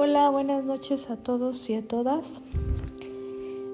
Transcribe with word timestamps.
Hola, 0.00 0.30
buenas 0.30 0.64
noches 0.64 1.10
a 1.10 1.16
todos 1.16 1.68
y 1.68 1.74
a 1.74 1.82
todas. 1.82 2.40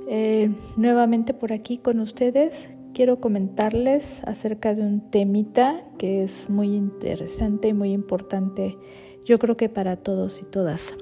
Eh, 0.08 0.50
nuevamente 0.74 1.34
por 1.34 1.52
aquí 1.52 1.76
con 1.76 2.00
ustedes 2.00 2.70
quiero 2.94 3.20
comentarles 3.20 4.24
acerca 4.24 4.74
de 4.74 4.80
un 4.80 5.10
temita 5.10 5.84
que 5.98 6.24
es 6.24 6.48
muy 6.48 6.76
interesante 6.76 7.68
y 7.68 7.74
muy 7.74 7.92
importante, 7.92 8.78
yo 9.26 9.38
creo 9.38 9.58
que 9.58 9.68
para 9.68 9.96
todos 9.96 10.40
y 10.40 10.44
todas. 10.44 10.94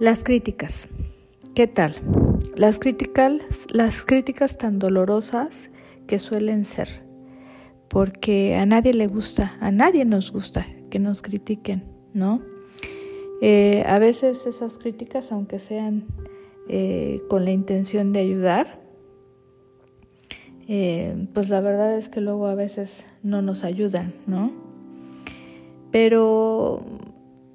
Las 0.00 0.24
críticas. 0.24 0.88
¿Qué 1.54 1.68
tal? 1.68 1.94
Las 2.56 2.80
críticas, 2.80 3.34
las 3.72 4.04
críticas 4.04 4.58
tan 4.58 4.80
dolorosas 4.80 5.70
que 6.08 6.18
suelen 6.18 6.64
ser, 6.64 7.04
porque 7.86 8.56
a 8.56 8.66
nadie 8.66 8.92
le 8.92 9.06
gusta, 9.06 9.56
a 9.60 9.70
nadie 9.70 10.04
nos 10.04 10.32
gusta 10.32 10.66
que 10.90 10.98
nos 10.98 11.22
critiquen, 11.22 11.84
¿no? 12.12 12.42
Eh, 13.40 13.84
a 13.86 13.98
veces 13.98 14.46
esas 14.46 14.76
críticas, 14.76 15.32
aunque 15.32 15.58
sean 15.58 16.04
eh, 16.68 17.22
con 17.28 17.44
la 17.44 17.52
intención 17.52 18.12
de 18.12 18.20
ayudar, 18.20 18.80
eh, 20.68 21.26
pues 21.32 21.48
la 21.48 21.60
verdad 21.60 21.96
es 21.96 22.08
que 22.08 22.20
luego 22.20 22.46
a 22.46 22.54
veces 22.54 23.06
no 23.22 23.40
nos 23.40 23.64
ayudan, 23.64 24.12
¿no? 24.26 24.52
Pero 25.90 26.82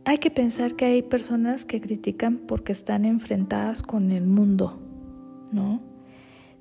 hay 0.06 0.18
que 0.18 0.32
pensar 0.32 0.76
que 0.76 0.86
hay 0.86 1.02
personas 1.02 1.66
que 1.66 1.80
critican 1.80 2.40
porque 2.40 2.72
están 2.72 3.06
enfrentadas 3.06 3.84
con 3.84 4.12
el 4.12 4.26
mundo, 4.26 4.80
¿no? 5.52 5.82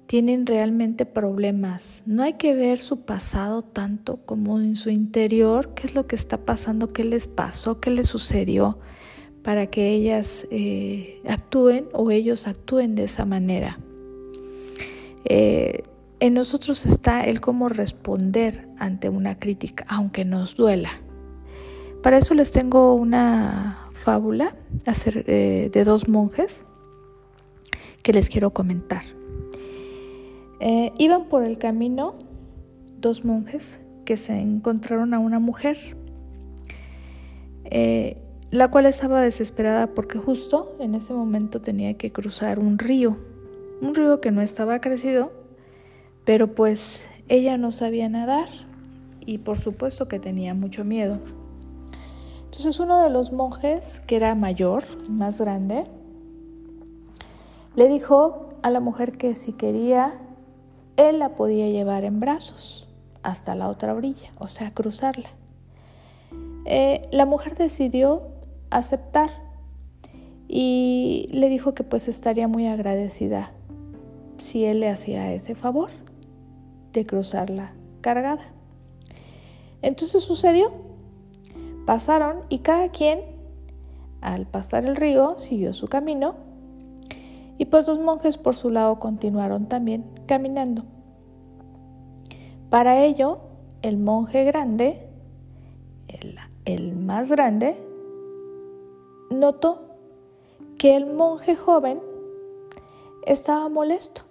Tienen 0.06 0.45
realmente 0.45 1.06
problemas. 1.06 2.02
No 2.05 2.22
hay 2.22 2.34
que 2.34 2.55
ver 2.55 2.78
su 2.78 3.00
pasado 3.00 3.62
tanto 3.62 4.19
como 4.27 4.61
en 4.61 4.77
su 4.77 4.91
interior, 4.91 5.72
qué 5.75 5.86
es 5.86 5.95
lo 5.95 6.06
que 6.06 6.14
está 6.14 6.44
pasando, 6.44 6.88
qué 6.88 7.05
les 7.05 7.27
pasó, 7.27 7.81
qué 7.81 7.91
les 7.91 8.06
sucedió 8.06 8.78
para 9.45 9.67
que 9.67 9.91
ellas 9.91 10.48
eh, 10.50 11.20
actúen 11.28 11.87
o 11.92 12.11
ellos 12.11 12.48
actúen 12.48 12.95
de 12.95 13.05
esa 13.05 13.27
manera. 13.27 13.78
Eh, 15.27 15.84
en 16.19 16.33
nosotros 16.33 16.87
está 16.87 17.20
el 17.20 17.42
cómo 17.42 17.69
responder 17.69 18.67
ante 18.78 19.11
una 19.11 19.39
crítica, 19.39 19.84
aunque 19.87 20.25
nos 20.25 20.56
duela. 20.56 20.89
Para 22.03 22.19
eso 22.19 22.33
les 22.33 22.53
tengo 22.53 22.95
una 22.95 23.91
fábula 23.92 24.56
eh, 24.87 25.70
de 25.70 25.84
dos 25.84 26.09
monjes 26.09 26.62
que 28.03 28.15
les 28.15 28.31
quiero 28.31 28.50
comentar. 28.50 29.05
iban 30.98 31.28
por 31.28 31.45
el 31.45 31.59
camino 31.59 32.15
dos 32.98 33.27
monjes 33.27 33.78
que 34.06 34.17
se 34.17 34.41
encontraron 34.41 35.12
a 35.12 35.19
una 35.19 35.39
mujer 35.39 35.77
la 38.55 38.70
cual 38.70 38.86
estaba 38.86 39.20
desesperada 39.20 39.88
porque 39.88 40.16
justo 40.16 40.77
en 40.78 40.94
ese 40.94 41.12
momento 41.12 41.60
tenía 41.60 41.94
que 41.94 42.12
cruzar 42.12 42.60
un 42.60 42.78
río, 42.78 43.16
un 43.80 43.97
río 43.97 44.20
que 44.20 44.30
no 44.30 44.42
estaba 44.42 44.80
crecido, 44.80 45.33
pero 46.24 46.55
pues 46.55 47.02
ella 47.28 47.56
no 47.56 47.72
sabía 47.72 48.08
nadar 48.08 48.48
y 49.27 49.38
por 49.38 49.58
supuesto 49.58 50.06
que 50.06 50.20
tenía 50.20 50.55
mucho 50.55 50.84
miedo. 50.84 51.19
Entonces 52.44 52.78
uno 52.78 53.02
de 53.02 53.10
los 53.10 53.32
monjes, 53.32 53.98
que 54.06 54.14
era 54.14 54.36
mayor, 54.36 54.84
más 55.08 55.41
grande, 55.41 55.86
le 57.75 57.88
dijo 57.88 58.50
a 58.62 58.70
la 58.70 58.78
mujer 58.78 59.19
que 59.19 59.34
si 59.34 59.52
quería, 59.52 60.14
él 60.97 61.19
la 61.19 61.30
podía 61.30 61.69
llevar 61.70 62.05
en 62.05 62.20
brazos 62.20 62.86
hasta 63.25 63.56
la 63.56 63.69
otra 63.69 63.94
orilla, 63.94 64.30
o 64.38 64.47
sea, 64.47 64.72
cruzarla. 64.72 65.30
Eh, 66.66 67.08
la 67.10 67.27
mujer 67.27 67.56
decidió 67.56 68.34
aceptar 68.75 69.30
y 70.49 71.28
le 71.32 71.49
dijo 71.49 71.75
que 71.75 71.84
pues 71.84 72.09
estaría 72.09 72.49
muy 72.49 72.66
agradecida 72.66 73.53
si 74.38 74.65
él 74.65 74.81
le 74.81 74.91
hacía 74.91 75.32
ese 75.32 75.54
favor 75.54 75.91
de 76.93 77.06
cruzarla 77.06 77.72
cargada. 78.00 78.43
Entonces 79.82 80.22
sucedió. 80.22 80.72
Pasaron 81.87 82.41
y 82.49 82.60
cada 82.60 82.88
quien, 82.88 83.21
al 84.22 84.47
pasar 84.47 84.87
el 84.87 84.97
río, 84.97 85.38
siguió 85.38 85.75
su 85.75 85.87
camino 85.87 86.34
y 87.59 87.66
pues 87.66 87.87
los 87.87 88.00
monjes 88.00 88.38
por 88.38 88.56
su 88.56 88.70
lado 88.70 88.99
continuaron 88.99 89.69
también 89.69 90.04
caminando. 90.26 90.84
Para 92.70 93.04
ello, 93.04 93.41
el 93.82 93.99
monje 93.99 94.44
grande, 94.44 95.06
el, 96.09 96.38
el 96.65 96.97
más 96.97 97.31
grande, 97.31 97.76
notó 99.44 99.82
que 100.78 100.97
el 100.97 101.05
monje 101.05 101.55
joven 101.55 102.00
estaba 103.27 103.69
molesto, 103.69 104.22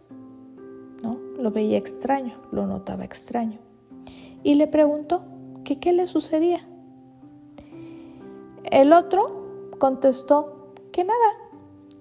¿no? 1.03 1.19
Lo 1.37 1.51
veía 1.51 1.77
extraño, 1.77 2.33
lo 2.51 2.65
notaba 2.65 3.05
extraño. 3.05 3.59
Y 4.41 4.55
le 4.55 4.65
preguntó 4.65 5.21
que 5.63 5.79
qué 5.79 5.93
le 5.93 6.07
sucedía. 6.07 6.67
El 8.63 8.91
otro 8.91 9.69
contestó 9.77 10.71
que 10.91 11.03
nada, 11.03 11.31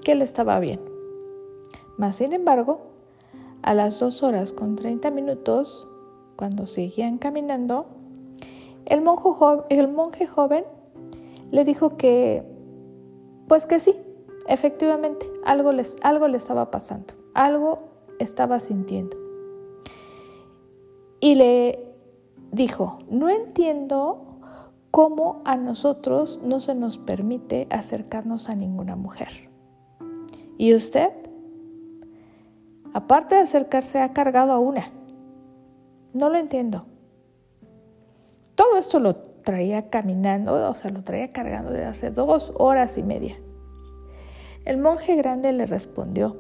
que 0.03 0.13
él 0.13 0.23
estaba 0.23 0.59
bien. 0.59 0.81
Mas, 1.99 2.17
sin 2.17 2.33
embargo, 2.33 2.81
a 3.61 3.75
las 3.75 4.01
dos 4.01 4.23
horas 4.23 4.55
con 4.55 4.75
30 4.75 5.11
minutos, 5.11 5.87
cuando 6.37 6.67
seguían 6.67 7.19
caminando, 7.19 7.85
el 8.87 9.03
monje, 9.03 9.29
el 9.69 9.89
monje 9.89 10.27
joven 10.27 10.65
le 11.51 11.67
dijo 11.67 11.99
que 11.99 12.51
pues 13.53 13.67
que 13.67 13.81
sí, 13.81 13.95
efectivamente, 14.49 15.31
algo 15.45 15.73
les, 15.73 15.99
algo 16.01 16.27
le 16.27 16.39
estaba 16.39 16.71
pasando, 16.71 17.13
algo 17.35 17.81
estaba 18.19 18.59
sintiendo. 18.61 19.15
Y 21.21 21.35
le 21.35 21.95
dijo, 22.51 23.01
no 23.11 23.29
entiendo 23.29 24.39
cómo 24.91 25.43
a 25.45 25.59
nosotros 25.59 26.41
no 26.43 26.61
se 26.61 26.75
nos 26.75 26.97
permite 26.97 27.67
acercarnos 27.69 28.49
a 28.49 28.55
ninguna 28.55 28.97
mujer. 28.97 29.51
¿Y 30.57 30.75
usted? 30.75 31.11
Aparte 32.95 33.35
de 33.35 33.43
acercarse, 33.43 34.01
ha 34.01 34.15
cargado 34.15 34.53
a 34.53 34.61
una. 34.61 34.91
No 36.15 36.31
lo 36.31 36.39
entiendo. 36.39 36.87
Todo 38.55 38.79
esto 38.79 38.99
lo 38.99 39.17
traía 39.43 39.91
caminando, 39.91 40.71
o 40.71 40.75
sea, 40.75 40.91
lo 40.91 41.03
traía 41.03 41.33
cargando 41.33 41.71
desde 41.71 41.85
hace 41.85 42.11
dos 42.11 42.53
horas 42.57 42.97
y 42.99 43.03
media. 43.03 43.37
El 44.65 44.79
monje 44.79 45.17
grande 45.17 45.53
le 45.53 45.67
respondió, 45.67 46.37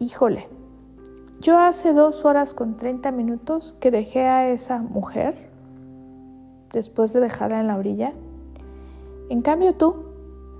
híjole, 0.00 0.48
yo 1.40 1.58
hace 1.58 1.92
dos 1.92 2.24
horas 2.24 2.54
con 2.54 2.76
treinta 2.76 3.12
minutos 3.12 3.76
que 3.78 3.90
dejé 3.90 4.24
a 4.24 4.50
esa 4.50 4.78
mujer, 4.78 5.50
después 6.72 7.12
de 7.12 7.20
dejarla 7.20 7.60
en 7.60 7.66
la 7.66 7.76
orilla, 7.76 8.12
en 9.28 9.42
cambio 9.42 9.74
tú 9.74 10.06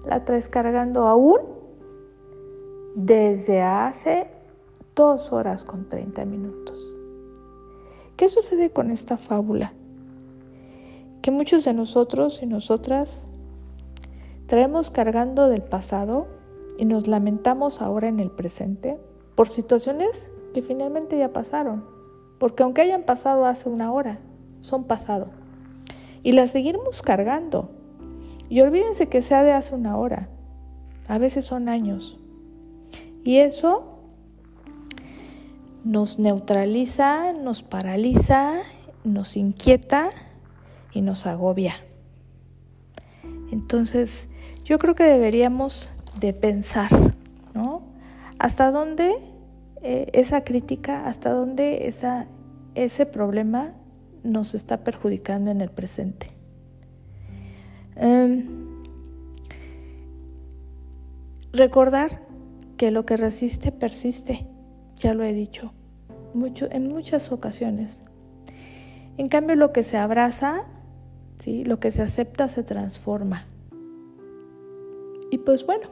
la 0.06 0.24
traes 0.24 0.48
cargando 0.48 1.06
aún 1.06 1.40
desde 2.94 3.62
hace 3.62 4.28
dos 4.94 5.32
horas 5.32 5.64
con 5.64 5.88
treinta 5.88 6.24
minutos. 6.24 6.78
¿Qué 8.16 8.28
sucede 8.28 8.70
con 8.70 8.90
esta 8.90 9.16
fábula? 9.16 9.72
Que 11.28 11.32
muchos 11.32 11.66
de 11.66 11.74
nosotros 11.74 12.40
y 12.42 12.46
nosotras 12.46 13.24
traemos 14.46 14.90
cargando 14.90 15.50
del 15.50 15.60
pasado 15.60 16.26
y 16.78 16.86
nos 16.86 17.06
lamentamos 17.06 17.82
ahora 17.82 18.08
en 18.08 18.18
el 18.18 18.30
presente 18.30 18.98
por 19.34 19.46
situaciones 19.46 20.30
que 20.54 20.62
finalmente 20.62 21.18
ya 21.18 21.34
pasaron, 21.34 21.84
porque 22.38 22.62
aunque 22.62 22.80
hayan 22.80 23.02
pasado 23.02 23.44
hace 23.44 23.68
una 23.68 23.92
hora, 23.92 24.20
son 24.62 24.84
pasado. 24.84 25.26
Y 26.22 26.32
las 26.32 26.52
seguimos 26.52 27.02
cargando. 27.02 27.72
Y 28.48 28.62
olvídense 28.62 29.10
que 29.10 29.20
sea 29.20 29.42
de 29.42 29.52
hace 29.52 29.74
una 29.74 29.98
hora, 29.98 30.30
a 31.08 31.18
veces 31.18 31.44
son 31.44 31.68
años. 31.68 32.18
Y 33.22 33.36
eso 33.36 33.98
nos 35.84 36.18
neutraliza, 36.18 37.34
nos 37.34 37.62
paraliza, 37.62 38.62
nos 39.04 39.36
inquieta 39.36 40.08
y 40.98 41.00
nos 41.00 41.28
agobia. 41.28 41.76
Entonces, 43.52 44.26
yo 44.64 44.80
creo 44.80 44.96
que 44.96 45.04
deberíamos 45.04 45.90
de 46.18 46.32
pensar, 46.32 46.90
¿no? 47.54 47.82
¿Hasta 48.40 48.72
dónde 48.72 49.14
eh, 49.80 50.10
esa 50.12 50.42
crítica, 50.42 51.06
hasta 51.06 51.30
dónde 51.30 51.86
esa, 51.86 52.26
ese 52.74 53.06
problema 53.06 53.74
nos 54.24 54.56
está 54.56 54.82
perjudicando 54.82 55.52
en 55.52 55.60
el 55.60 55.70
presente? 55.70 56.32
Em, 57.94 58.48
recordar 61.52 62.22
que 62.76 62.90
lo 62.90 63.06
que 63.06 63.16
resiste 63.16 63.70
persiste, 63.70 64.48
ya 64.96 65.14
lo 65.14 65.22
he 65.22 65.32
dicho 65.32 65.72
mucho, 66.34 66.66
en 66.72 66.88
muchas 66.88 67.30
ocasiones. 67.30 68.00
En 69.16 69.28
cambio, 69.28 69.54
lo 69.54 69.72
que 69.72 69.84
se 69.84 69.96
abraza 69.96 70.64
lo 71.46 71.80
que 71.80 71.92
se 71.92 72.02
acepta 72.02 72.48
se 72.48 72.62
transforma. 72.62 73.46
Y 75.30 75.38
pues 75.38 75.64
bueno, 75.64 75.88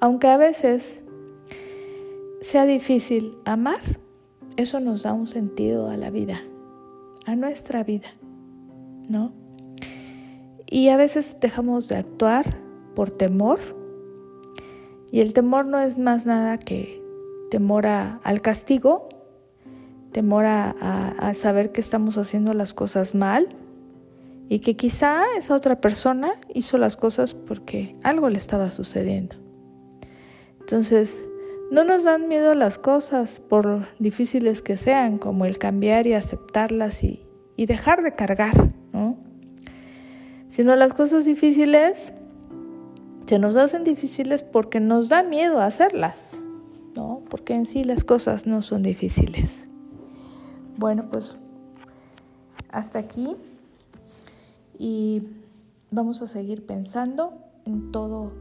aunque 0.00 0.28
a 0.28 0.36
veces 0.36 0.98
sea 2.40 2.64
difícil 2.64 3.36
amar, 3.44 3.80
eso 4.56 4.80
nos 4.80 5.02
da 5.02 5.12
un 5.12 5.26
sentido 5.26 5.90
a 5.90 5.96
la 5.96 6.10
vida, 6.10 6.40
a 7.26 7.36
nuestra 7.36 7.84
vida, 7.84 8.08
¿no? 9.08 9.32
Y 10.66 10.88
a 10.88 10.96
veces 10.96 11.36
dejamos 11.40 11.88
de 11.88 11.96
actuar 11.96 12.58
por 12.94 13.10
temor. 13.10 13.60
Y 15.12 15.20
el 15.20 15.32
temor 15.32 15.66
no 15.66 15.80
es 15.80 15.98
más 15.98 16.24
nada 16.24 16.58
que 16.58 17.02
temor 17.50 17.86
al 17.86 18.40
castigo, 18.40 19.08
temor 20.12 20.46
a 20.46 21.32
saber 21.34 21.72
que 21.72 21.80
estamos 21.80 22.16
haciendo 22.16 22.52
las 22.54 22.74
cosas 22.74 23.14
mal 23.14 23.48
y 24.48 24.60
que 24.60 24.76
quizá 24.76 25.24
esa 25.36 25.54
otra 25.54 25.80
persona 25.80 26.34
hizo 26.54 26.78
las 26.78 26.96
cosas 26.96 27.34
porque 27.34 27.96
algo 28.02 28.28
le 28.30 28.36
estaba 28.36 28.70
sucediendo. 28.70 29.36
Entonces, 30.60 31.24
no 31.70 31.84
nos 31.84 32.04
dan 32.04 32.28
miedo 32.28 32.54
las 32.54 32.78
cosas 32.78 33.40
por 33.40 33.88
difíciles 33.98 34.62
que 34.62 34.76
sean, 34.76 35.18
como 35.18 35.44
el 35.44 35.58
cambiar 35.58 36.06
y 36.06 36.12
aceptarlas 36.12 37.02
y, 37.02 37.26
y 37.56 37.66
dejar 37.66 38.02
de 38.02 38.14
cargar, 38.14 38.72
¿no? 38.92 39.16
Sino 40.48 40.76
las 40.76 40.94
cosas 40.94 41.24
difíciles 41.24 42.12
se 43.26 43.38
nos 43.40 43.56
hacen 43.56 43.82
difíciles 43.82 44.44
porque 44.44 44.78
nos 44.78 45.08
da 45.08 45.24
miedo 45.24 45.58
hacerlas, 45.60 46.40
¿no? 46.94 47.22
Porque 47.28 47.54
en 47.54 47.66
sí 47.66 47.82
las 47.82 48.04
cosas 48.04 48.46
no 48.46 48.62
son 48.62 48.84
difíciles. 48.84 49.64
Bueno, 50.76 51.08
pues 51.10 51.36
hasta 52.70 53.00
aquí 53.00 53.34
y 54.78 55.22
vamos 55.90 56.22
a 56.22 56.26
seguir 56.26 56.66
pensando 56.66 57.34
en 57.64 57.90
todo 57.92 58.32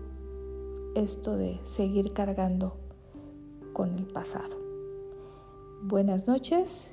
esto 0.95 1.35
de 1.35 1.59
seguir 1.63 2.13
cargando 2.13 2.77
con 3.73 3.97
el 3.97 4.05
pasado. 4.05 4.57
Buenas 5.83 6.27
noches 6.27 6.91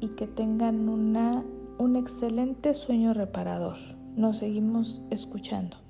y 0.00 0.08
que 0.08 0.26
tengan 0.26 0.88
una, 0.88 1.44
un 1.78 1.96
excelente 1.96 2.74
sueño 2.74 3.14
reparador. 3.14 3.76
Nos 4.16 4.38
seguimos 4.38 5.02
escuchando. 5.10 5.83